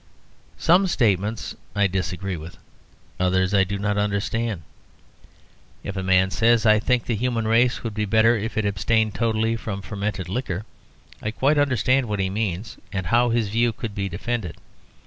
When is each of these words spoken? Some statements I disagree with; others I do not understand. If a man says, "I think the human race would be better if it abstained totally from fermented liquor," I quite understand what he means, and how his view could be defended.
Some 0.57 0.87
statements 0.87 1.55
I 1.75 1.85
disagree 1.85 2.35
with; 2.35 2.57
others 3.19 3.53
I 3.53 3.63
do 3.63 3.77
not 3.77 3.99
understand. 3.99 4.63
If 5.83 5.95
a 5.95 6.01
man 6.01 6.31
says, 6.31 6.65
"I 6.65 6.79
think 6.79 7.05
the 7.05 7.13
human 7.13 7.47
race 7.47 7.83
would 7.83 7.93
be 7.93 8.05
better 8.05 8.35
if 8.35 8.57
it 8.57 8.65
abstained 8.65 9.13
totally 9.13 9.55
from 9.55 9.83
fermented 9.83 10.27
liquor," 10.27 10.65
I 11.21 11.29
quite 11.29 11.59
understand 11.59 12.07
what 12.07 12.17
he 12.19 12.31
means, 12.31 12.77
and 12.91 13.05
how 13.05 13.29
his 13.29 13.49
view 13.49 13.71
could 13.73 13.93
be 13.93 14.09
defended. 14.09 14.57